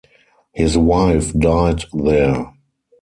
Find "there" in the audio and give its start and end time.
1.93-2.53